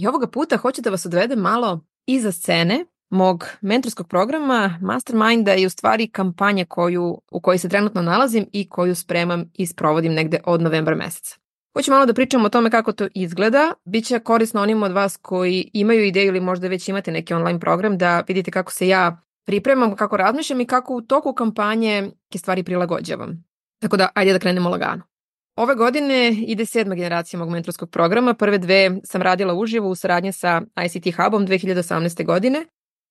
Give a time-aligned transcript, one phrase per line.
[0.00, 5.66] I ovoga puta hoću da vas odvedem malo iza scene mog mentorskog programa Masterminda i
[5.66, 10.40] u stvari kampanje koju, u kojoj se trenutno nalazim i koju spremam i sprovodim negde
[10.44, 11.36] od novembra meseca.
[11.76, 13.72] Hoću malo da pričam o tome kako to izgleda.
[13.84, 17.98] Biće korisno onim od vas koji imaju ideju ili možda već imate neki online program
[17.98, 22.62] da vidite kako se ja pripremam, kako razmišljam i kako u toku kampanje neke stvari
[22.62, 23.44] prilagođavam.
[23.82, 25.09] Tako da, ajde da krenemo lagano.
[25.60, 28.34] Ove godine ide sedma generacija mog mentorskog programa.
[28.34, 32.24] Prve dve sam radila uživo u saradnji sa ICT Hubom 2018.
[32.24, 32.66] godine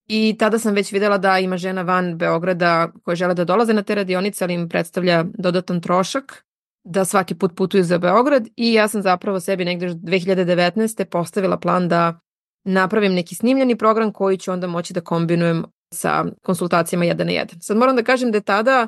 [0.07, 3.83] i tada sam već videla da ima žena van Beograda koje žele da dolaze na
[3.83, 6.45] te radionice, ali im predstavlja dodatan trošak
[6.83, 11.05] da svaki put putuju za Beograd i ja sam zapravo sebi negde 2019.
[11.05, 12.19] postavila plan da
[12.63, 17.61] napravim neki snimljeni program koji ću onda moći da kombinujem sa konsultacijama jedan na jedan.
[17.61, 18.87] Sad moram da kažem da je tada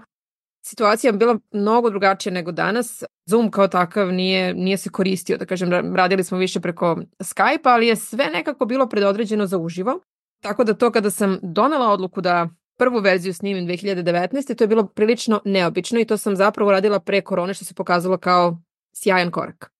[0.61, 3.03] situacija bila mnogo drugačija nego danas.
[3.25, 7.87] Zoom kao takav nije, nije se koristio, da kažem, radili smo više preko Skype, ali
[7.87, 9.99] je sve nekako bilo predodređeno za uživo.
[10.41, 14.55] Tako da to kada sam donela odluku da prvu verziju snimim 2019.
[14.55, 18.17] to je bilo prilično neobično i to sam zapravo radila pre korone što se pokazalo
[18.17, 18.57] kao
[18.93, 19.71] sjajan korak.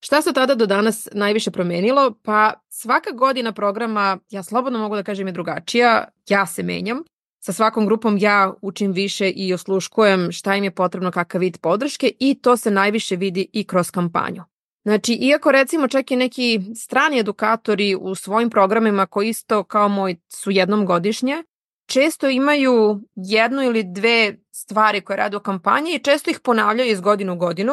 [0.00, 2.14] Šta se tada do danas najviše promenilo?
[2.22, 7.02] Pa svaka godina programa, ja slobodno mogu da kažem je drugačija, ja se menjam.
[7.44, 12.12] Sa svakom grupom ja učim više i osluškujem šta im je potrebno, kakav vid podrške
[12.18, 14.42] i to se najviše vidi i kroz kampanju.
[14.84, 20.16] Znači, iako recimo čak i neki strani edukatori u svojim programima koji isto kao moj
[20.28, 21.44] su jednom godišnje,
[21.86, 27.00] često imaju jednu ili dve stvari koje rade u kampanji i često ih ponavljaju iz
[27.00, 27.72] godinu u godinu.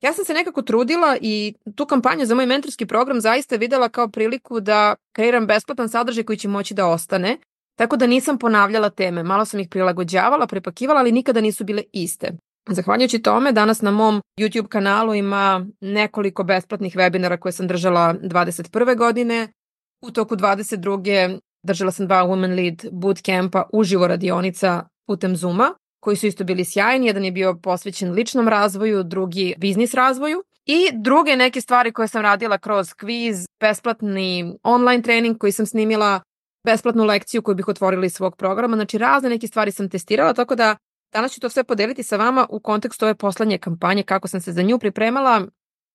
[0.00, 4.08] Ja sam se nekako trudila i tu kampanju za moj mentorski program zaista videla kao
[4.08, 7.38] priliku da kreiram besplatan sadržaj koji će moći da ostane,
[7.76, 12.32] tako da nisam ponavljala teme, malo sam ih prilagođavala, prepakivala, ali nikada nisu bile iste.
[12.68, 18.96] Zahvaljujući tome, danas na mom YouTube kanalu ima nekoliko besplatnih webinara koje sam držala 21.
[18.96, 19.48] godine.
[20.02, 21.38] U toku 22.
[21.62, 27.06] držala sam dva Women Lead bootcampa uživo radionica putem Zuma, koji su isto bili sjajni.
[27.06, 30.42] Jedan je bio posvećen ličnom razvoju, drugi biznis razvoju.
[30.66, 36.20] I druge neke stvari koje sam radila kroz kviz, besplatni online trening koji sam snimila,
[36.66, 38.76] besplatnu lekciju koju bih otvorila iz svog programa.
[38.76, 40.76] Znači razne neke stvari sam testirala, tako da
[41.12, 44.52] Danas ću to sve podeliti sa vama u kontekstu ove poslednje kampanje, kako sam se
[44.52, 45.46] za nju pripremala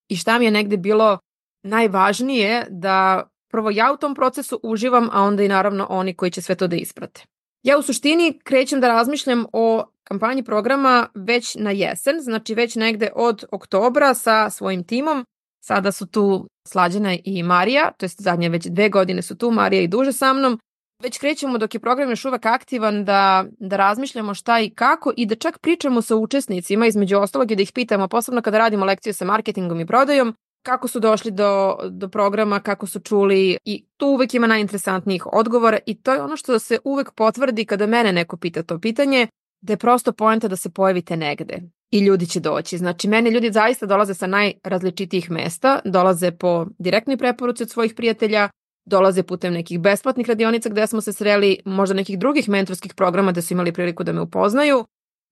[0.08, 1.18] i šta mi je negde bilo
[1.62, 6.42] najvažnije da prvo ja u tom procesu uživam, a onda i naravno oni koji će
[6.42, 7.24] sve to da isprate.
[7.62, 13.10] Ja u suštini krećem da razmišljam o kampanji programa već na jesen, znači već negde
[13.14, 15.24] od oktobra sa svojim timom.
[15.64, 19.82] Sada su tu Slađana i Marija, to jest zadnje već dve godine su tu, Marija
[19.82, 20.58] i duže sa mnom.
[21.02, 25.26] Već krećemo dok je program još uvek aktivan da, da razmišljamo šta i kako i
[25.26, 29.12] da čak pričamo sa učesnicima između ostalog i da ih pitamo, posebno kada radimo lekcije
[29.12, 34.06] sa marketingom i prodajom, kako su došli do, do programa, kako su čuli i tu
[34.06, 38.36] uvek ima najinteresantnijih odgovora i to je ono što se uvek potvrdi kada mene neko
[38.36, 39.26] pita to pitanje,
[39.60, 41.62] da je prosto poenta da se pojavite negde
[41.92, 42.78] i ljudi će doći.
[42.78, 48.48] Znači, mene ljudi zaista dolaze sa najrazličitijih mesta, dolaze po direktnoj preporuci od svojih prijatelja,
[48.84, 53.42] dolaze putem nekih besplatnih radionica gde smo se sreli, možda nekih drugih mentorskih programa gde
[53.42, 54.84] su imali priliku da me upoznaju.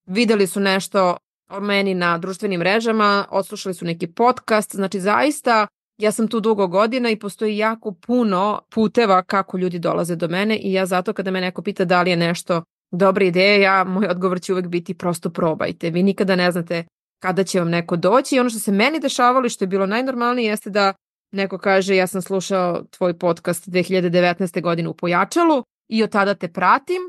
[0.06, 1.16] Videli su nešto
[1.50, 5.66] o meni na društvenim mrežama, odslušali su neki podcast, znači zaista
[5.98, 10.59] ja sam tu dugo godina i postoji jako puno puteva kako ljudi dolaze do mene
[10.59, 14.06] i ja zato kada me neko pita da li je nešto dobra ideja, ja, moj
[14.06, 15.91] odgovor će uvek biti prosto probajte.
[15.91, 16.84] Vi nikada ne znate
[17.23, 19.87] kada će vam neko doći i ono što se meni dešavalo i što je bilo
[19.87, 20.95] najnormalnije jeste da
[21.33, 24.63] Neko kaže ja sam slušao tvoj podcast 2019.
[24.63, 27.01] godine u Pojačalu i od tada te pratim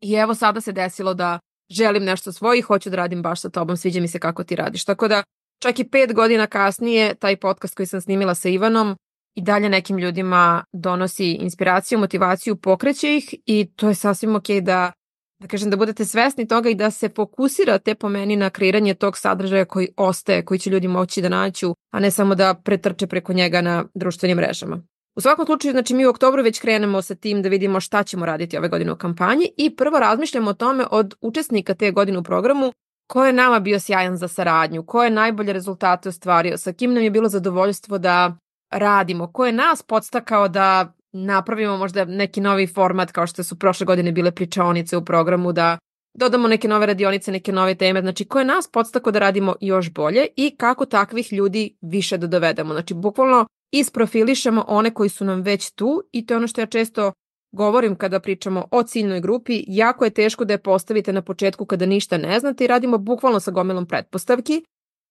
[0.00, 1.38] i evo sada se desilo da
[1.70, 4.56] želim nešto svoje i hoću da radim baš sa tobom, sviđa mi se kako ti
[4.56, 4.84] radiš.
[4.84, 5.22] Tako da
[5.62, 8.96] čak i pet godina kasnije taj podcast koji sam snimila sa Ivanom
[9.34, 14.92] i dalje nekim ljudima donosi inspiraciju, motivaciju, pokreće ih i to je sasvim ok da
[15.40, 19.18] da kažem da budete svesni toga i da se fokusirate po meni na kreiranje tog
[19.18, 23.32] sadržaja koji ostaje, koji će ljudi moći da naću, a ne samo da pretrče preko
[23.32, 24.82] njega na društvenim mrežama.
[25.16, 28.26] U svakom slučaju, znači mi u oktobru već krenemo sa tim da vidimo šta ćemo
[28.26, 32.22] raditi ove godine u kampanji i prvo razmišljamo o tome od učesnika te godine u
[32.22, 32.72] programu
[33.10, 37.02] ko je nama bio sjajan za saradnju, ko je najbolje rezultate ostvario, sa kim nam
[37.02, 38.36] je bilo zadovoljstvo da
[38.70, 43.86] radimo, ko je nas podstakao da napravimo možda neki novi format kao što su prošle
[43.86, 45.78] godine bile pričaonice u programu, da
[46.14, 50.26] dodamo neke nove radionice, neke nove teme, znači koje nas podstako da radimo još bolje
[50.36, 52.72] i kako takvih ljudi više da dovedemo.
[52.72, 56.66] Znači, bukvalno isprofilišemo one koji su nam već tu i to je ono što ja
[56.66, 57.12] često
[57.52, 61.86] govorim kada pričamo o ciljnoj grupi, jako je teško da je postavite na početku kada
[61.86, 64.62] ništa ne znate i radimo bukvalno sa gomilom pretpostavki,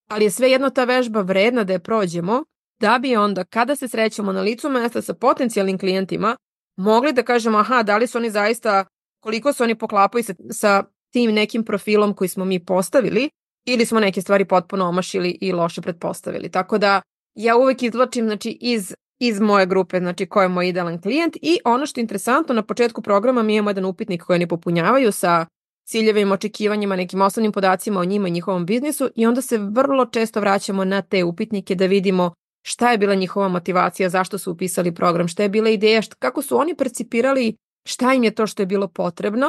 [0.10, 2.44] ali je svejedno ta vežba vredna da je prođemo,
[2.80, 6.36] da bi onda kada se srećemo na licu mesta sa potencijalnim klijentima,
[6.78, 8.86] mogli da kažemo aha, da li su oni zaista,
[9.24, 10.84] koliko su oni poklapaju sa, sa
[11.14, 13.30] tim nekim profilom koji smo mi postavili
[13.66, 16.52] ili smo neke stvari potpuno omašili i loše pretpostavili.
[16.52, 17.02] Tako da
[17.36, 21.60] ja uvek izvlačim znači, iz, iz moje grupe, znači ko je moj idealan klijent i
[21.66, 25.46] ono što je interesantno, na početku programa mi imamo jedan upitnik koji oni popunjavaju sa
[25.88, 30.40] ciljevima, očekivanjima, nekim osnovnim podacima o njima i njihovom biznisu i onda se vrlo često
[30.40, 35.28] vraćamo na te upitnike da vidimo šta je bila njihova motivacija, zašto su upisali program,
[35.28, 38.66] šta je bila ideja, šta, kako su oni percipirali šta im je to što je
[38.66, 39.48] bilo potrebno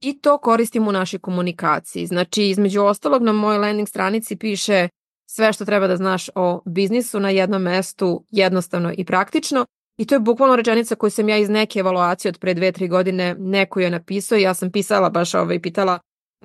[0.00, 2.06] i to koristimo u našoj komunikaciji.
[2.06, 4.88] Znači, između ostalog na mojoj landing stranici piše
[5.30, 9.66] sve što treba da znaš o biznisu na jednom mestu jednostavno i praktično
[9.98, 12.88] i to je bukvalno rečenica koju sam ja iz neke evaluacije od pre dve, tri
[12.88, 15.98] godine neko je napisao i ja sam pisala baš ovaj, pitala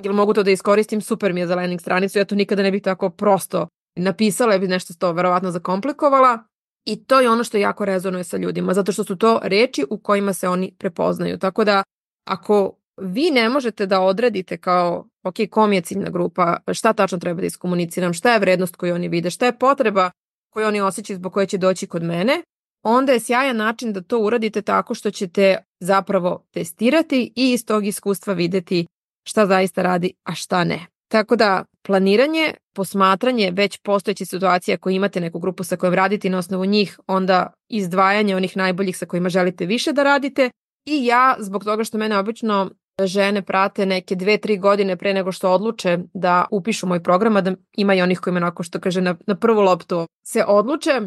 [0.04, 2.72] jel mogu to da iskoristim, super mi je za landing stranicu, ja to nikada ne
[2.72, 6.44] bih tako prosto napisala, bih nešto to verovatno zakomplikovala
[6.86, 9.98] i to je ono što jako rezonuje sa ljudima, zato što su to reči u
[9.98, 11.38] kojima se oni prepoznaju.
[11.38, 11.84] Tako da
[12.28, 17.42] ako vi ne možete da odredite kao, ok, kom je ciljna grupa, šta tačno treba
[17.42, 20.12] da iskomuniciram, šta je vrednost koju oni vide, šta je potreba
[20.54, 22.42] koju oni osjećaju zbog koje će doći kod mene,
[22.84, 27.86] onda je sjajan način da to uradite tako što ćete zapravo testirati i iz tog
[27.86, 28.88] iskustva videti
[29.28, 30.86] šta zaista radi, a šta ne.
[31.08, 36.32] Tako da planiranje, posmatranje već postojeće situacije ako imate neku grupu sa kojom radite i
[36.32, 40.50] na osnovu njih, onda izdvajanje onih najboljih sa kojima želite više da radite
[40.86, 42.70] i ja zbog toga što mene obično
[43.04, 47.42] žene prate neke dve, tri godine pre nego što odluče da upišu moj program, a
[47.42, 51.02] da ima i onih koji me onako što kaže na, na prvu loptu se odluče,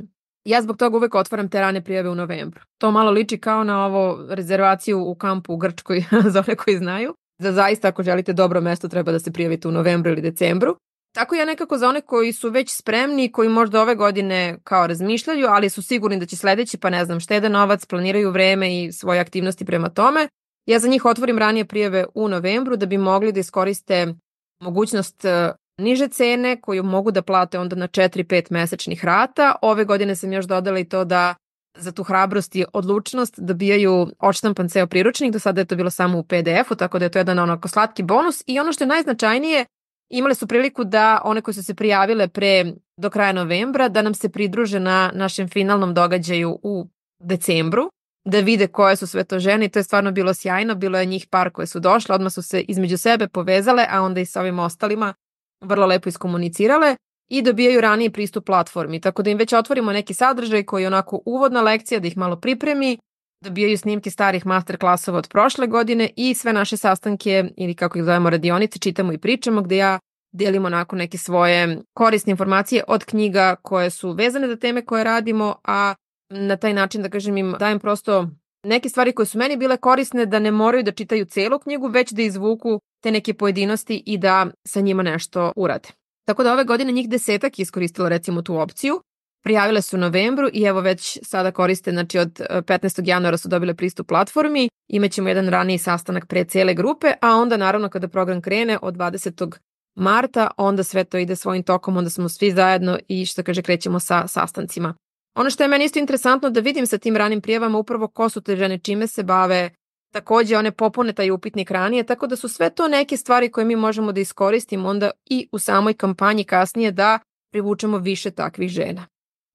[0.44, 2.60] ja zbog toga uvek otvaram te rane prijave u novembru.
[2.78, 7.14] To malo liči kao na ovo rezervaciju u kampu u Grčkoj za one koji znaju.
[7.40, 10.76] Da zaista ako želite dobro mesto treba da se prijavite u novembru ili decembru.
[11.14, 15.46] Tako ja nekako za one koji su već spremni, koji možda ove godine kao razmišljaju,
[15.46, 19.20] ali su sigurni da će sledeći, pa ne znam, štede novac, planiraju vreme i svoje
[19.20, 20.28] aktivnosti prema tome,
[20.66, 24.14] ja za njih otvorim ranije prijeve u novembru da bi mogli da iskoriste
[24.60, 29.54] mogućnost e, niže cene koju mogu da plate onda na 4-5 mesečnih rata.
[29.62, 31.34] Ove godine sam još dodala i to da
[31.74, 36.18] za tu hrabrost i odlučnost dobijaju odštampan ceo priručnik, do sada je to bilo samo
[36.18, 38.42] u PDF-u, tako da je to jedan onako slatki bonus.
[38.46, 39.66] I ono što je najznačajnije,
[40.08, 44.14] imale su priliku da one koje su se prijavile pre do kraja novembra da nam
[44.14, 46.88] se pridruže na našem finalnom događaju u
[47.18, 47.90] decembru
[48.24, 49.66] da vide koje su sve to žene.
[49.66, 52.42] I to je stvarno bilo sjajno, bilo je njih par koje su došle, odmah su
[52.42, 55.14] se između sebe povezale, a onda i sa ovim ostalima
[55.60, 56.96] vrlo lepo iskomunicirale
[57.30, 61.20] i dobijaju raniji pristup platformi, tako da im već otvorimo neki sadržaj koji je onako
[61.24, 62.98] uvodna lekcija, da ih malo pripremi,
[63.44, 68.04] dobijaju snimke starih master klasova od prošle godine i sve naše sastanke ili kako ih
[68.04, 69.98] zovemo radionice čitamo i pričamo gde ja
[70.32, 75.54] delimo onako neke svoje korisne informacije od knjiga koje su vezane za teme koje radimo,
[75.64, 75.94] a
[76.30, 78.28] na taj način da kažem im dajem prosto
[78.64, 82.12] neke stvari koje su meni bile korisne da ne moraju da čitaju celu knjigu, već
[82.12, 85.88] da izvuku te neke pojedinosti i da sa njima nešto urade.
[86.24, 89.00] Tako da ove godine njih desetak iskoristila recimo tu opciju.
[89.44, 93.00] Prijavile su u novembru i evo već sada koriste, znači od 15.
[93.00, 97.56] E, januara su dobile pristup platformi, imaćemo jedan raniji sastanak pre cele grupe, a onda
[97.56, 99.56] naravno kada program krene od 20.
[99.94, 104.00] marta, onda sve to ide svojim tokom, onda smo svi zajedno i što kaže krećemo
[104.00, 104.94] sa sastancima.
[105.34, 108.40] Ono što je meni isto interesantno da vidim sa tim ranim prijavama upravo ko su
[108.40, 109.70] te žene, čime se bave,
[110.12, 113.76] takođe one popune taj upitnik ranije, tako da su sve to neke stvari koje mi
[113.76, 117.18] možemo da iskoristimo onda i u samoj kampanji kasnije da
[117.52, 119.06] privučemo više takvih žena.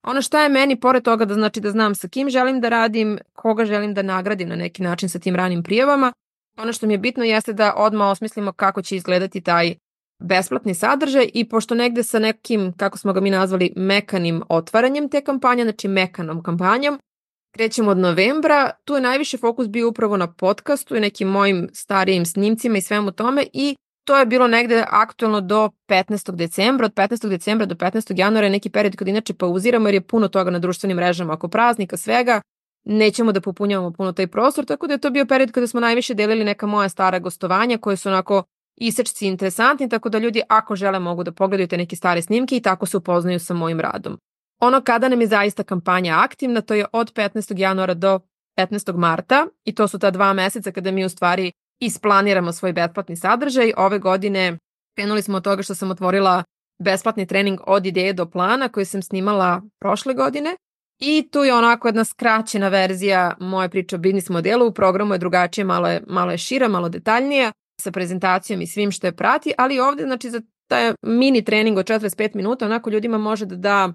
[0.03, 3.19] Ono što je meni, pored toga da znači da znam sa kim želim da radim,
[3.33, 6.13] koga želim da nagradim na neki način sa tim ranim prijavama,
[6.57, 9.75] ono što mi je bitno jeste da odmah osmislimo kako će izgledati taj
[10.19, 15.21] besplatni sadržaj i pošto negde sa nekim, kako smo ga mi nazvali, mekanim otvaranjem te
[15.21, 16.99] kampanje, znači mekanom kampanjom,
[17.55, 22.25] krećemo od novembra, tu je najviše fokus bio upravo na podcastu i nekim mojim starijim
[22.25, 26.35] snimcima i svemu tome i to je bilo negde aktualno do 15.
[26.35, 27.29] decembra, od 15.
[27.29, 28.19] decembra do 15.
[28.19, 31.47] januara je neki period kad inače pauziramo jer je puno toga na društvenim mrežama oko
[31.47, 32.41] praznika, svega,
[32.83, 36.13] nećemo da popunjavamo puno taj prostor, tako da je to bio period kada smo najviše
[36.13, 38.43] delili neka moja stara gostovanja koje su onako
[38.75, 42.61] isečci interesantni, tako da ljudi ako žele mogu da pogledaju te neke stare snimke i
[42.61, 44.17] tako se upoznaju sa mojim radom.
[44.59, 47.59] Ono kada nam je zaista kampanja aktivna, to je od 15.
[47.59, 48.19] januara do
[48.57, 48.97] 15.
[48.97, 53.73] marta i to su ta dva meseca kada mi u stvari isplaniramo svoj besplatni sadržaj.
[53.77, 54.57] Ove godine
[54.95, 56.43] krenuli smo od toga što sam otvorila
[56.83, 60.55] besplatni trening od ideje do plana koji sam snimala prošle godine
[60.99, 64.67] i tu je onako jedna skraćena verzija moje priče o biznis modelu.
[64.67, 68.91] U programu je drugačije, malo je, malo je šira, malo detaljnija sa prezentacijom i svim
[68.91, 73.17] što je prati, ali ovde znači za taj mini trening od 45 minuta onako ljudima
[73.17, 73.93] može da da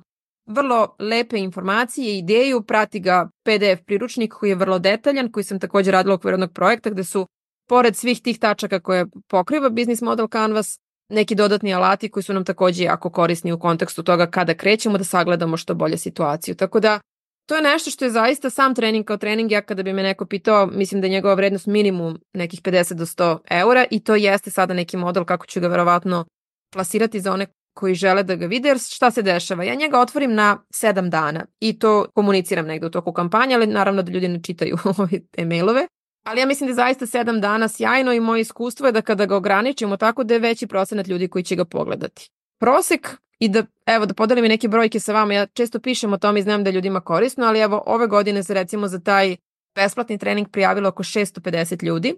[0.50, 5.60] vrlo lepe informacije i ideju, prati ga PDF priručnik koji je vrlo detaljan, koji sam
[5.60, 7.26] takođe radila u okviru jednog projekta gde su
[7.68, 10.78] pored svih tih tačaka koje pokriva Business Model Canvas,
[11.08, 15.04] neki dodatni alati koji su nam takođe jako korisni u kontekstu toga kada krećemo da
[15.04, 16.54] sagledamo što bolje situaciju.
[16.54, 17.00] Tako da
[17.48, 19.52] to je nešto što je zaista sam trening kao trening.
[19.52, 23.04] Ja kada bi me neko pitao, mislim da je njegova vrednost minimum nekih 50 do
[23.04, 26.24] 100 eura i to jeste sada neki model kako ću ga verovatno
[26.72, 27.46] plasirati za one
[27.80, 29.64] koji žele da ga vide, jer šta se dešava?
[29.64, 34.02] Ja njega otvorim na 7 dana i to komuniciram negde u toku kampanje, ali naravno
[34.02, 35.86] da ljudi ne čitaju ove e-mailove.
[36.24, 39.26] Ali ja mislim da je zaista 7 dana sjajno i moje iskustvo je da kada
[39.26, 42.30] ga ograničimo tako da je veći procenat ljudi koji će ga pogledati.
[42.58, 46.18] Prosek i da, evo, da podelim i neke brojke sa vama, ja često pišem o
[46.18, 49.36] tome i znam da je ljudima korisno, ali evo, ove godine se recimo za taj
[49.74, 52.14] besplatni trening prijavilo oko 650 ljudi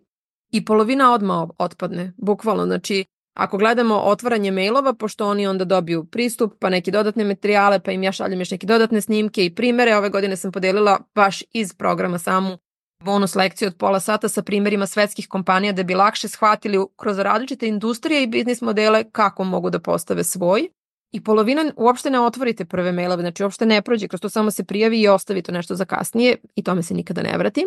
[0.52, 3.04] i polovina odma otpadne, bukvalno, znači
[3.34, 8.02] Ako gledamo otvaranje mailova, pošto oni onda dobiju pristup, pa neke dodatne materijale, pa im
[8.02, 12.18] ja šaljem još neke dodatne snimke i primere, ove godine sam podelila baš iz programa
[12.18, 12.58] samu
[13.02, 17.68] bonus lekciju od pola sata sa primerima svetskih kompanija da bi lakše shvatili kroz različite
[17.68, 20.68] industrije i biznis modele kako mogu da postave svoj.
[21.12, 24.64] I polovina uopšte ne otvorite prve mailove, znači uopšte ne prođe, kroz to samo se
[24.64, 27.66] prijavi i ostavi to nešto za kasnije i tome se nikada ne vrati.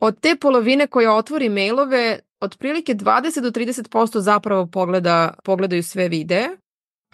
[0.00, 6.48] Od te polovine koja otvori mailove, otprilike 20 do 30% zapravo pogleda, pogledaju sve videe,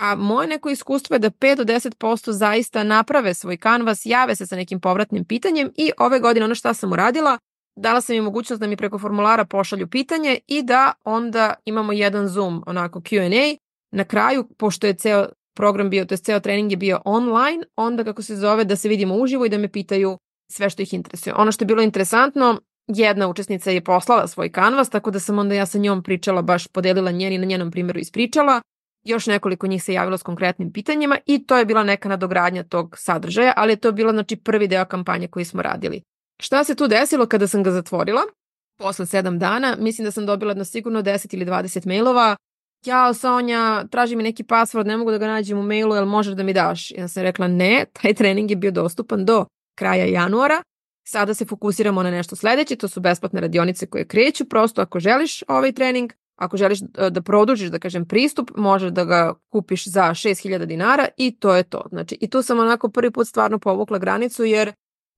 [0.00, 4.46] a moje neko iskustvo je da 5 do 10% zaista naprave svoj kanvas, jave se
[4.46, 7.38] sa nekim povratnim pitanjem i ove godine ono šta sam uradila,
[7.76, 12.28] dala sam im mogućnost da mi preko formulara pošalju pitanje i da onda imamo jedan
[12.28, 13.56] Zoom, onako Q&A.
[13.92, 18.04] Na kraju, pošto je ceo program bio, to je ceo trening je bio online, onda
[18.04, 20.18] kako se zove da se vidimo uživo i da me pitaju
[20.52, 21.34] sve što ih interesuje.
[21.34, 22.60] Ono što je bilo interesantno,
[22.94, 26.66] jedna učesnica je poslala svoj kanvas, tako da sam onda ja sa njom pričala, baš
[26.66, 28.60] podelila njen i na njenom primjeru ispričala.
[29.04, 32.94] Još nekoliko njih se javilo s konkretnim pitanjima i to je bila neka nadogradnja tog
[32.98, 36.02] sadržaja, ali je to bila znači prvi deo kampanje koji smo radili.
[36.42, 38.22] Šta se tu desilo kada sam ga zatvorila?
[38.78, 42.36] Posle sedam dana, mislim da sam dobila na sigurno 10 ili 20 mailova.
[42.86, 46.34] Ja, Sonja, traži mi neki password, ne mogu da ga nađem u mailu, jel možeš
[46.34, 46.90] da mi daš?
[46.90, 49.44] Ja sam rekla ne, taj trening je bio dostupan do
[49.78, 50.62] kraja januara
[51.04, 55.42] Sada se fokusiramo na nešto sledeće, to su besplatne radionice koje kreću, prosto ako želiš
[55.48, 60.02] ovaj trening, ako želiš e, da produžiš, da kažem, pristup, možeš da ga kupiš za
[60.02, 61.86] 6000 dinara i to je to.
[61.88, 64.72] Znači, i tu sam onako prvi put stvarno povukla granicu jer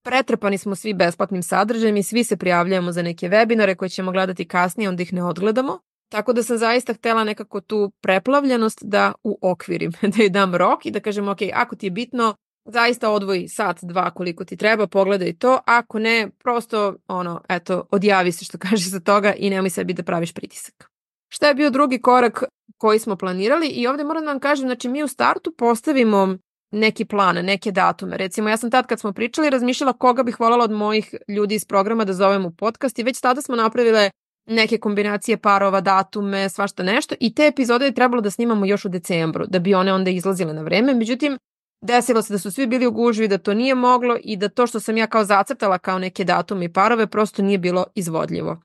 [0.05, 4.49] pretrpani smo svi besplatnim sadržajem i svi se prijavljujemo za neke webinare koje ćemo gledati
[4.49, 5.79] kasnije, onda ih ne odgledamo.
[6.09, 10.91] Tako da sam zaista htela nekako tu preplavljenost da uokvirim, da joj dam rok i
[10.91, 15.33] da kažem, ok, ako ti je bitno, zaista odvoji sat, dva koliko ti treba, pogledaj
[15.33, 19.93] to, ako ne, prosto, ono, eto, odjavi se što kaže za toga i nemoj sebi
[19.93, 20.91] da praviš pritisak.
[21.29, 22.45] Šta je bio drugi korak
[22.77, 26.37] koji smo planirali i ovde moram da vam kažem, znači mi u startu postavimo
[26.73, 28.17] neki plan, neke datume.
[28.17, 31.65] Recimo, ja sam tad kad smo pričali razmišljala koga bih voljela od mojih ljudi iz
[31.65, 34.11] programa da zovem u podcast i već tada smo napravile
[34.47, 38.89] neke kombinacije parova, datume, svašta nešto i te epizode je trebalo da snimamo još u
[38.89, 40.95] decembru, da bi one onda izlazile na vreme.
[40.95, 41.39] Međutim,
[41.83, 44.67] desilo se da su svi bili u gužvi, da to nije moglo i da to
[44.67, 48.61] što sam ja kao zacrtala kao neke datume i parove prosto nije bilo izvodljivo.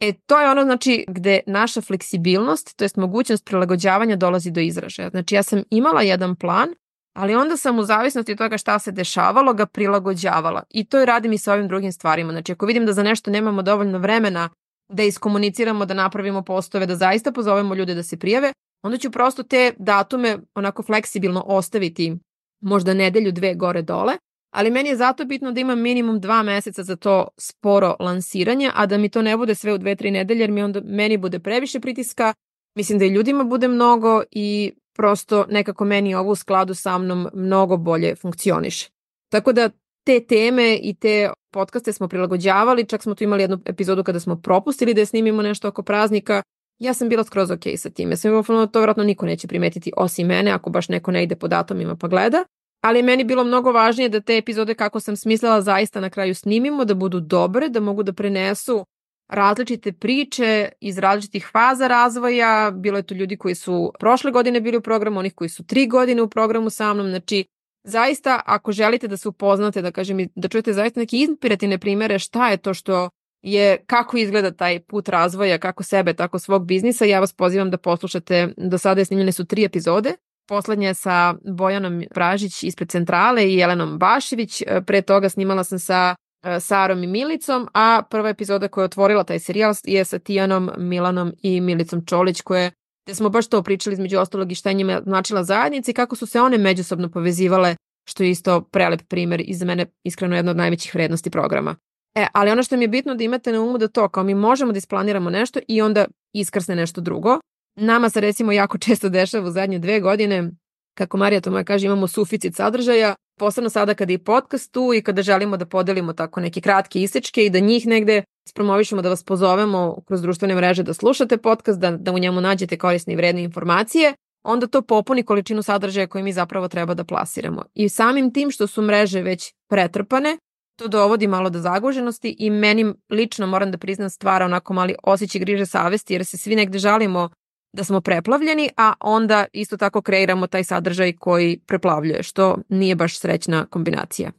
[0.00, 5.10] E, to je ono znači gde naša fleksibilnost, to jest mogućnost prilagođavanja dolazi do izražaja.
[5.10, 6.68] Znači ja sam imala jedan plan,
[7.16, 10.62] ali onda sam u zavisnosti od toga šta se dešavalo ga prilagođavala.
[10.70, 12.32] I to i radim i sa ovim drugim stvarima.
[12.32, 14.48] Znači ako vidim da za nešto nemamo dovoljno vremena
[14.88, 18.52] da iskomuniciramo, da napravimo postove, da zaista pozovemo ljude da se prijave,
[18.82, 22.16] onda ću prosto te datume onako fleksibilno ostaviti
[22.62, 24.12] možda nedelju, dve gore dole,
[24.50, 28.86] ali meni je zato bitno da imam minimum dva meseca za to sporo lansiranje, a
[28.86, 31.38] da mi to ne bude sve u dve, tri nedelje, jer mi onda meni bude
[31.38, 32.34] previše pritiska,
[32.76, 37.28] mislim da i ljudima bude mnogo i prosto nekako meni ovo u skladu sa mnom
[37.34, 38.90] mnogo bolje funkcioniše.
[39.32, 39.70] Tako da
[40.04, 44.36] te teme i te podcaste smo prilagođavali, čak smo tu imali jednu epizodu kada smo
[44.36, 46.42] propustili da snimimo nešto oko praznika,
[46.82, 48.10] ja sam bila skroz ok sa tim.
[48.10, 51.36] Ja sam imala to vratno niko neće primetiti osim mene, ako baš neko ne ide
[51.36, 52.44] po datumima pa gleda.
[52.80, 56.84] Ali meni bilo mnogo važnije da te epizode kako sam smislila zaista na kraju snimimo,
[56.84, 58.86] da budu dobre, da mogu da prenesu
[59.28, 62.70] različite priče iz različitih faza razvoja.
[62.70, 65.86] Bilo je tu ljudi koji su prošle godine bili u programu, onih koji su tri
[65.86, 67.08] godine u programu sa mnom.
[67.08, 67.44] Znači,
[67.84, 72.48] zaista ako želite da se upoznate, da kažem, da čujete zaista neke inspirativne primere šta
[72.48, 73.10] je to što
[73.42, 77.76] je kako izgleda taj put razvoja, kako sebe, tako svog biznisa, ja vas pozivam da
[77.76, 80.14] poslušate, do sada je snimljene su tri epizode,
[80.48, 84.62] Poslednja je sa Bojanom Pražić ispred centrale i Jelenom Bašević.
[84.86, 89.24] Pre toga snimala sam sa e, Sarom i Milicom, a prva epizoda koja je otvorila
[89.24, 92.70] taj serijal je sa Tijanom, Milanom i Milicom Čolić, koje
[93.06, 96.16] gde smo baš to pričali između ostalog i šta je njima značila zajednica i kako
[96.16, 97.76] su se one međusobno povezivale,
[98.08, 101.76] što je isto prelep primer i za mene iskreno jedna od najvećih vrednosti programa.
[102.14, 104.34] E, ali ono što mi je bitno da imate na umu da to, kao mi
[104.34, 107.38] možemo da isplaniramo nešto i onda iskrsne nešto drugo.
[107.76, 110.50] Nama se recimo jako često dešava u zadnje dve godine,
[110.94, 115.02] kako Marija to moja kaže, imamo suficit sadržaja, posebno sada kada je podcast tu i
[115.02, 119.24] kada želimo da podelimo tako neke kratke isečke i da njih negde spromovišemo da vas
[119.24, 123.42] pozovemo kroz društvene mreže da slušate podcast, da, da u njemu nađete korisne i vredne
[123.42, 124.14] informacije,
[124.44, 127.64] onda to popuni količinu sadržaja koje mi zapravo treba da plasiramo.
[127.74, 130.38] I samim tim što su mreže već pretrpane,
[130.82, 135.40] to dovodi malo do zaguženosti i meni lično moram da priznam stvara onako mali osjećaj
[135.40, 137.30] griže savesti jer se svi negde žalimo
[137.72, 143.18] da smo preplavljeni, a onda isto tako kreiramo taj sadržaj koji preplavljuje, što nije baš
[143.18, 144.30] srećna kombinacija.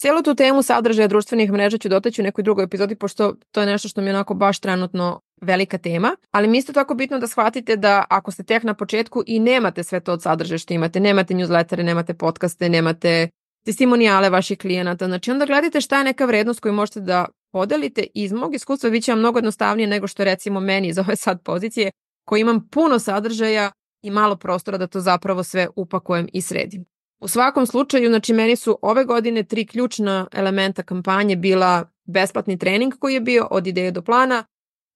[0.00, 3.66] Cijelu tu temu sadržaja društvenih mreža ću dotaći u nekoj drugoj epizodi, pošto to je
[3.66, 7.26] nešto što mi je onako baš trenutno velika tema, ali mi isto tako bitno da
[7.26, 11.00] shvatite da ako ste tek na početku i nemate sve to od sadržaja što imate,
[11.00, 13.28] nemate newslettere, nemate podcaste, nemate
[13.64, 18.02] testimonijale vaših klijenata, znači onda gledajte šta je neka vrednost koju možete da podelite.
[18.02, 21.16] I iz mog iskustva bit će vam mnogo jednostavnije nego što recimo meni iz ove
[21.16, 21.90] sad pozicije
[22.24, 23.70] koji imam puno sadržaja
[24.02, 26.84] i malo prostora da to zapravo sve upakujem i sredim.
[27.20, 32.94] U svakom slučaju, znači meni su ove godine tri ključna elementa kampanje bila besplatni trening
[32.98, 34.44] koji je bio od ideje do plana,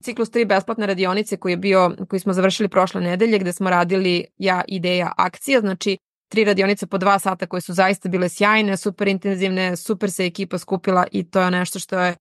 [0.02, 4.24] ciklus tri besplatne radionice koji je bio, koji smo završili prošle nedelje gde smo radili
[4.38, 5.98] ja, ideja, akcija, znači
[6.28, 10.58] tri radionice po dva sata koje su zaista bile sjajne, super intenzivne, super se ekipa
[10.58, 12.16] skupila i to je nešto što je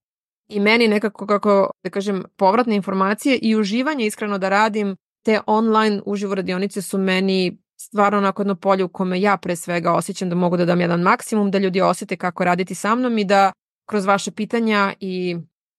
[0.49, 6.01] i meni nekako kako da kažem povratne informacije i uživanje iskreno da radim te online
[6.05, 10.35] uživo radionice su meni stvarno onako jedno polje u kome ja pre svega osjećam da
[10.35, 13.51] mogu da dam jedan maksimum, da ljudi osete kako raditi sa mnom i da
[13.89, 15.37] kroz vaše pitanja i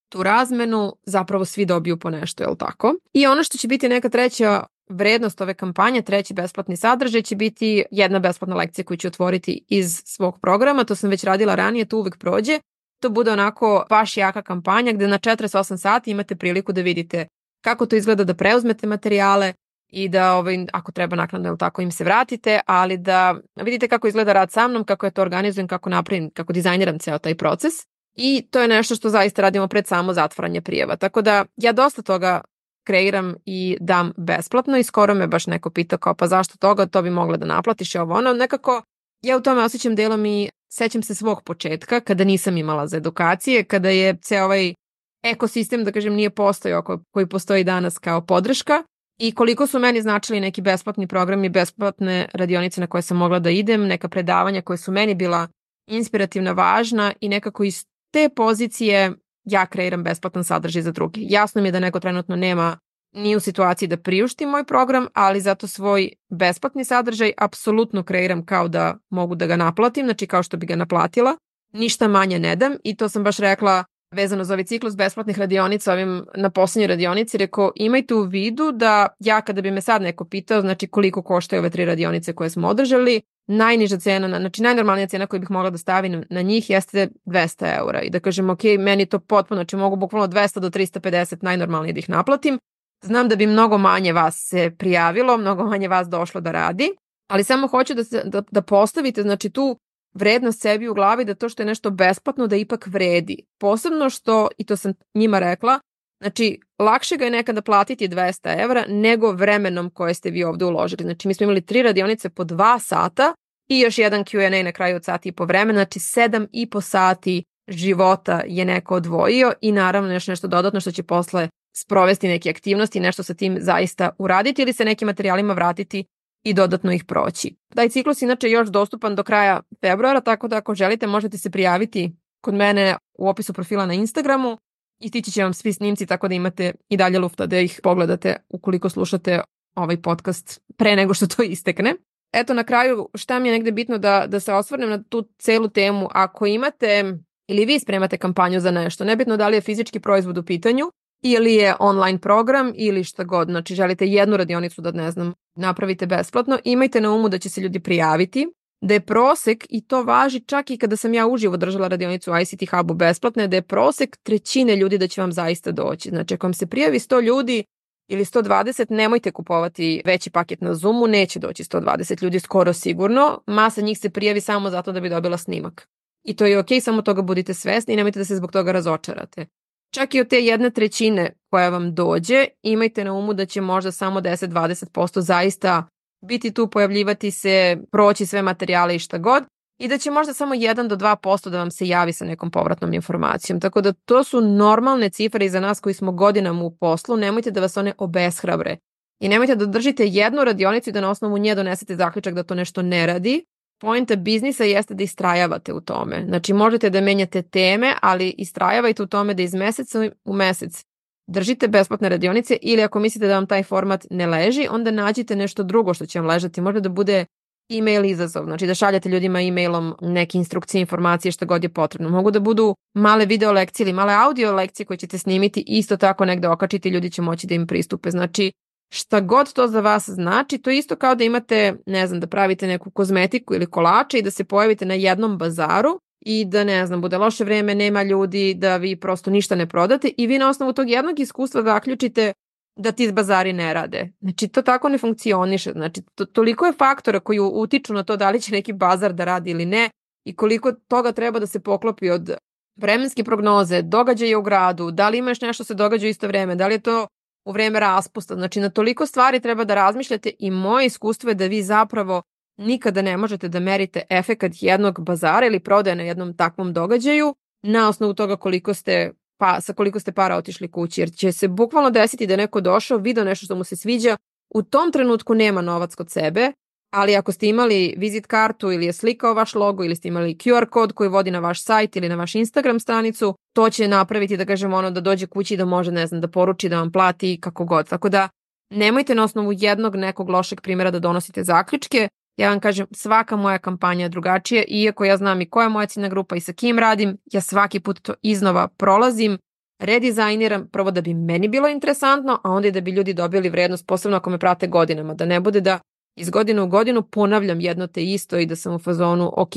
[0.09, 2.95] tu razmenu zapravo svi dobiju po nešto, je li tako?
[3.13, 7.85] I ono što će biti neka treća vrednost ove kampanje, treći besplatni sadržaj će biti
[7.91, 11.99] jedna besplatna lekcija koju ću otvoriti iz svog programa, to sam već radila ranije, to
[11.99, 12.61] uvek prođe.
[13.01, 17.27] To bude onako baš jaka kampanja gde na 48 sati imate priliku da vidite
[17.65, 19.53] kako to izgleda da preuzmete materijale
[19.89, 24.33] i da ovaj, ako treba naknadno tako im se vratite, ali da vidite kako izgleda
[24.33, 27.75] rad sa mnom, kako je to organizujem, kako napravim, kako dizajniram ceo taj proces.
[28.15, 30.97] I to je nešto što zaista radimo pred samo zatvaranje prijeva.
[30.97, 32.41] Tako da ja dosta toga
[32.89, 37.03] kreiram i dam besplatno i skoro me baš neko pita kao pa zašto toga, to
[37.03, 38.33] bi mogla da naplatiš i ovo ono.
[38.33, 38.83] Nekako
[39.23, 43.65] ja u tome osjećam delom i sećam se svog početka kada nisam imala za edukacije,
[43.65, 44.75] kada je ceo ovaj
[45.23, 48.83] ekosistem, da kažem, nije postojao koji postoji danas kao podrška
[49.21, 53.51] i koliko su meni značili neki besplatni programi, besplatne radionice na koje sam mogla da
[53.51, 55.49] idem, neka predavanja koje su meni bila
[55.87, 59.13] inspirativna, važna i nekako iz te pozicije
[59.51, 61.27] ja kreiram besplatan sadržaj za drugi.
[61.29, 62.79] Jasno mi je da neko trenutno nema
[63.13, 68.69] ni u situaciji da priušti moj program, ali zato svoj besplatni sadržaj apsolutno kreiram kao
[68.69, 71.37] da mogu da ga naplatim, znači kao što bi ga naplatila.
[71.73, 75.93] Ništa manje ne dam i to sam baš rekla vezano za ovaj ciklus besplatnih radionica
[75.93, 80.25] ovim na poslednjoj radionici, rekao imajte u vidu da ja kada bi me sad neko
[80.25, 85.27] pitao, znači koliko koštaju ove tri radionice koje smo održali, najniža cena, znači najnormalnija cena
[85.27, 89.07] koju bih mogla da stavim na njih jeste 200 eura i da kažem ok, meni
[89.07, 92.59] to potpuno, znači mogu bukvalno 200 do 350 najnormalnije da ih naplatim.
[93.05, 96.91] Znam da bi mnogo manje vas se prijavilo, mnogo manje vas došlo da radi,
[97.31, 99.79] ali samo hoću da, se, da, da postavite znači tu
[100.15, 103.45] vrednost sebi u glavi da to što je nešto besplatno da ipak vredi.
[103.61, 105.81] Posebno što, i to sam njima rekla,
[106.21, 111.03] znači lakše ga je nekada platiti 200 evra nego vremenom koje ste vi ovde uložili.
[111.03, 113.35] Znači mi smo imali tri radionice po dva sata
[113.69, 116.81] i još jedan Q&A na kraju od sati i po vremena, znači sedam i po
[116.81, 122.51] sati života je neko odvojio i naravno još nešto dodatno što će posle sprovesti neke
[122.51, 126.05] aktivnosti, nešto sa tim zaista uraditi ili se nekim materijalima vratiti
[126.43, 127.57] i dodatno ih proći.
[127.75, 132.13] Taj ciklus inače još dostupan do kraja februara, tako da ako želite možete se prijaviti
[132.41, 134.59] kod mene u opisu profila na Instagramu
[135.01, 138.37] i stići će vam svi snimci tako da imate i dalje lufta da ih pogledate
[138.49, 139.41] ukoliko slušate
[139.75, 141.95] ovaj podcast pre nego što to istekne.
[142.33, 145.69] Eto na kraju šta mi je negde bitno da, da se osvrnem na tu celu
[145.69, 146.09] temu.
[146.11, 150.43] Ako imate ili vi spremate kampanju za nešto, nebitno da li je fizički proizvod u
[150.43, 150.85] pitanju
[151.23, 156.07] ili je online program ili šta god, znači želite jednu radionicu da ne znam napravite
[156.07, 158.47] besplatno, imajte na umu da će se ljudi prijaviti
[158.81, 162.71] da je prosek, i to važi čak i kada sam ja uživo držala radionicu ICT
[162.71, 166.09] Hubu besplatne, da je prosek trećine ljudi da će vam zaista doći.
[166.09, 167.65] Znači, ako vam se prijavi 100 ljudi
[168.09, 173.41] ili 120, nemojte kupovati veći paket na Zoomu, neće doći 120 ljudi skoro sigurno.
[173.47, 175.89] Masa njih se prijavi samo zato da bi dobila snimak.
[176.25, 179.47] I to je ok, samo toga budite svesni i nemojte da se zbog toga razočarate.
[179.95, 183.93] Čak i od te jedne trećine koja vam dođe, imajte na umu da će možda
[183.93, 185.89] samo 10-20% zaista
[186.25, 189.45] biti tu, pojavljivati se, proći sve materijale i šta god
[189.79, 192.95] i da će možda samo 1 do 2% da vam se javi sa nekom povratnom
[192.95, 193.61] informacijom.
[193.61, 197.51] Tako da to su normalne cifre i za nas koji smo godinama u poslu, nemojte
[197.51, 198.77] da vas one obeshrabre.
[199.21, 202.55] I nemojte da držite jednu radionicu i da na osnovu nje donesete zaključak da to
[202.55, 203.45] nešto ne radi.
[203.81, 206.25] Poenta biznisa jeste da istrajavate u tome.
[206.29, 210.85] Znači možete da menjate teme, ali istrajavajte u tome da iz meseca u mesec
[211.27, 215.63] držite besplatne radionice ili ako mislite da vam taj format ne leži, onda nađite nešto
[215.63, 216.61] drugo što će vam ležati.
[216.61, 217.25] Možda da bude
[217.71, 222.11] e-mail izazov, znači da šaljete ljudima e-mailom neke instrukcije, informacije, što god je potrebno.
[222.11, 226.25] Mogu da budu male video lekcije ili male audio lekcije koje ćete snimiti isto tako
[226.25, 228.11] negde okačiti ljudi će moći da im pristupe.
[228.11, 228.53] Znači,
[228.91, 232.27] šta god to za vas znači, to je isto kao da imate, ne znam, da
[232.27, 236.87] pravite neku kozmetiku ili kolače i da se pojavite na jednom bazaru i da ne
[236.87, 240.49] znam, bude loše vreme, nema ljudi, da vi prosto ništa ne prodate i vi na
[240.49, 242.33] osnovu tog jednog iskustva zaključite
[242.77, 244.13] da ti bazari ne rade.
[244.21, 245.73] Znači, to tako ne funkcioniše.
[245.73, 249.25] Znači, to, toliko je faktora koji utiču na to da li će neki bazar da
[249.25, 249.91] radi ili ne
[250.25, 252.31] i koliko toga treba da se poklopi od
[252.77, 256.67] vremenske prognoze, događaja u gradu, da li imaš nešto se događa u isto vreme, da
[256.67, 257.07] li je to
[257.49, 258.35] u vreme raspusta.
[258.35, 262.23] Znači, na toliko stvari treba da razmišljate i moje iskustvo je da vi zapravo
[262.57, 267.89] nikada ne možete da merite efekat jednog bazara ili prodaje na jednom takvom događaju na
[267.89, 271.91] osnovu toga koliko ste pa sa koliko ste para otišli kući, jer će se bukvalno
[271.91, 274.17] desiti da neko došao, video nešto što mu se sviđa,
[274.51, 276.53] u tom trenutku nema novac kod sebe,
[276.91, 280.67] ali ako ste imali vizit kartu ili je slikao vaš logo ili ste imali QR
[280.69, 284.45] kod koji vodi na vaš sajt ili na vaš Instagram stranicu, to će napraviti da
[284.45, 287.39] kažemo ono da dođe kući i da može, ne znam, da poruči, da vam plati
[287.41, 287.89] kako god.
[287.89, 288.29] Tako da
[288.71, 293.59] nemojte na osnovu jednog nekog lošeg primjera da donosite zaključke, Ja vam kažem, svaka moja
[293.59, 296.79] kampanja je drugačija, iako ja znam i koja je moja ciljna grupa i sa kim
[296.79, 299.39] radim, ja svaki put to iznova prolazim,
[299.81, 303.87] redizajniram prvo da bi meni bilo interesantno, a onda i da bi ljudi dobili vrednost,
[303.87, 305.79] posebno ako me prate godinama, da ne bude da
[306.19, 309.53] iz godine u godinu ponavljam jedno te isto i da sam u fazonu, ok,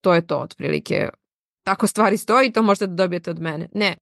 [0.00, 1.08] to je to otprilike.
[1.64, 3.68] Tako stvari stoji, to možete da dobijete od mene.
[3.74, 3.96] Ne,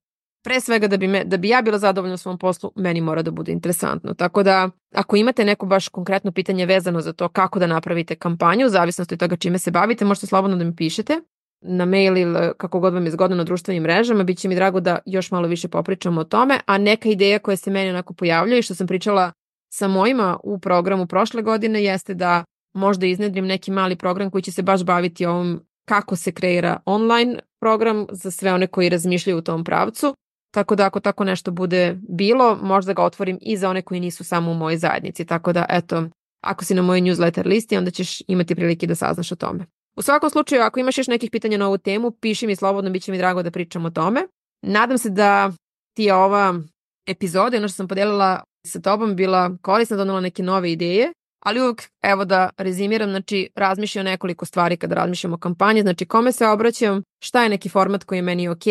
[0.47, 3.23] pre svega da bi, me, da bi ja bila zadovoljna u svom poslu, meni mora
[3.23, 4.14] da bude interesantno.
[4.14, 8.66] Tako da, ako imate neko baš konkretno pitanje vezano za to kako da napravite kampanju,
[8.66, 11.21] u zavisnosti od toga čime se bavite, možete slobodno da mi pišete
[11.61, 14.81] na mail ili kako god vam je zgodno na društvenim mrežama, bit će mi drago
[14.81, 18.59] da još malo više popričamo o tome, a neka ideja koja se meni onako pojavlja
[18.59, 19.33] i što sam pričala
[19.76, 24.52] sa mojima u programu prošle godine jeste da možda iznedrim neki mali program koji će
[24.52, 29.42] se baš baviti ovom kako se kreira online program za sve one koji razmišljaju u
[29.42, 30.14] tom pravcu
[30.56, 34.24] Tako da ako tako nešto bude bilo, možda ga otvorim i za one koji nisu
[34.24, 35.24] samo u mojoj zajednici.
[35.24, 36.04] Tako da, eto,
[36.44, 39.66] ako si na mojoj newsletter listi, onda ćeš imati prilike da saznaš o tome.
[39.96, 43.02] U svakom slučaju, ako imaš još nekih pitanja na ovu temu, piši mi slobodno, bit
[43.02, 44.26] će mi drago da pričam o tome.
[44.62, 45.52] Nadam se da
[45.96, 46.54] ti je ova
[47.06, 51.12] epizoda, ono što sam podelila sa tobom, bila korisna, donala neke nove ideje,
[51.44, 56.33] ali uvek, evo da rezimiram, znači razmišljam nekoliko stvari kada razmišljam o kampanji, znači kome
[56.33, 58.64] se obraćam, šta je neki format koji je meni ok,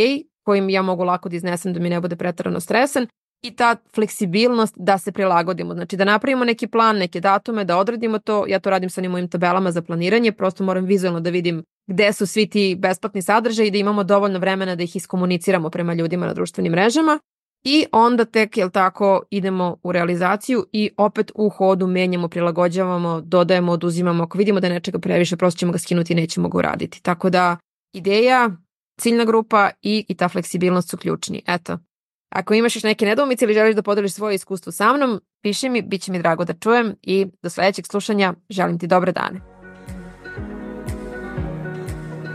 [0.46, 3.08] kojim ja mogu lako da iznesem da mi ne bude pretarano stresan
[3.44, 5.74] i ta fleksibilnost da se prilagodimo.
[5.74, 8.46] Znači da napravimo neki plan, neke datume, da odradimo to.
[8.48, 12.14] Ja to radim sa onim mojim tabelama za planiranje, prosto moram vizualno da vidim gde
[12.14, 16.34] su svi ti besplatni sadržaji da imamo dovoljno vremena da ih iskomuniciramo prema ljudima na
[16.34, 17.20] društvenim mrežama.
[17.68, 23.72] I onda tek, jel tako, idemo u realizaciju i opet u hodu menjamo, prilagođavamo, dodajemo,
[23.72, 24.24] oduzimamo.
[24.24, 27.02] Ako vidimo da je nečega previše, prosto ćemo ga skinuti i nećemo ga uraditi.
[27.02, 27.58] Tako da,
[27.94, 28.50] ideja,
[29.00, 31.42] ciljna grupa i, i ta fleksibilnost su ključni.
[31.48, 31.78] Eto,
[32.30, 35.82] ako imaš još neke nedoumice ili želiš da podeliš svoje iskustvo sa mnom, piši mi,
[35.82, 39.42] bit će mi drago da čujem i do sledećeg slušanja želim ti dobre dane.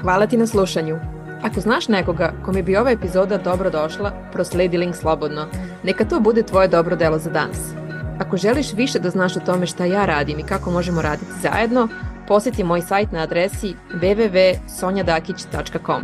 [0.02, 1.19] Hvala ti na slušanju.
[1.42, 5.46] Ako znaš nekoga kome bi ova epizoda dobro došla, prosledi link slobodno.
[5.82, 7.72] Neka to bude tvoje dobro delo za danas.
[8.18, 11.88] Ako želiš više da znaš o tome šta ja radim i kako možemo raditi zajedno,
[12.28, 16.02] poseti moj sajt na adresi www.sonjadakić.com.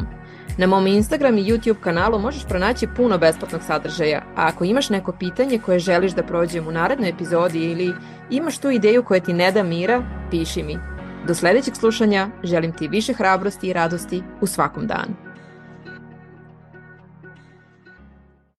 [0.58, 5.12] Na mom Instagram i YouTube kanalu možeš pronaći puno besplatnog sadržaja, a ako imaš neko
[5.12, 7.92] pitanje koje želiš da prođem u narednoj epizodi ili
[8.30, 10.78] imaš tu ideju koja ti ne da mira, piši mi.
[11.26, 15.25] Do sledećeg slušanja želim ti više hrabrosti i radosti u svakom danu.